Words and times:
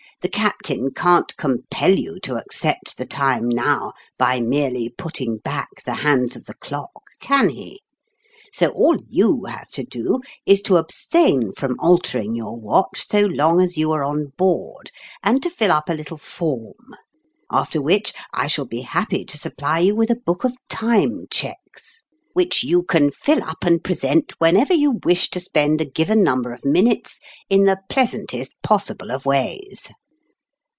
The 0.21 0.29
captain 0.29 0.91
can't 0.93 1.27
24 1.29 1.31
QTonrmalin's 1.31 1.31
QLime 1.31 1.31
Cheques. 1.31 1.67
compel 1.67 1.97
you 1.97 2.19
to 2.19 2.35
accept 2.35 2.97
the 2.97 3.05
time 3.07 3.49
now 3.49 3.93
by 4.19 4.39
merely 4.39 4.93
putting 4.95 5.37
back 5.39 5.83
the 5.83 5.95
hands 5.95 6.35
of 6.35 6.43
the 6.45 6.53
clock, 6.53 6.91
can 7.19 7.49
he? 7.49 7.81
So 8.53 8.67
all 8.67 8.97
you 9.09 9.45
have 9.45 9.71
to 9.71 9.83
do 9.83 10.19
is 10.45 10.61
to 10.63 10.77
abstain 10.77 11.53
from 11.53 11.75
alter 11.79 12.19
ing 12.19 12.35
your 12.35 12.55
watch 12.55 13.07
so 13.09 13.21
long 13.21 13.61
as 13.61 13.77
you 13.77 13.91
are 13.93 14.03
on 14.03 14.27
board, 14.37 14.91
and 15.23 15.41
to 15.41 15.49
fill 15.49 15.71
up 15.71 15.89
a 15.89 15.93
little 15.95 16.19
form; 16.19 16.75
after 17.51 17.81
which 17.81 18.13
I 18.31 18.45
shall 18.45 18.65
be 18.67 18.81
happy 18.81 19.25
to 19.25 19.39
supply 19.39 19.79
you 19.79 19.95
with 19.95 20.11
a 20.11 20.15
book 20.23 20.43
of 20.43 20.53
Time 20.69 21.25
Cheques, 21.31 22.03
which 22.33 22.63
you 22.63 22.83
can 22.83 23.09
fill 23.09 23.41
up 23.41 23.63
and 23.63 23.83
present 23.83 24.39
whenever 24.39 24.75
you 24.75 24.99
wish 25.03 25.31
to 25.31 25.39
spend 25.39 25.81
a 25.81 25.85
given 25.89 26.21
number 26.23 26.53
of 26.53 26.63
minutes 26.63 27.19
in 27.49 27.63
the 27.65 27.79
pleasantest 27.89 28.51
possible 28.61 29.09
of 29.11 29.25
ways." 29.25 29.89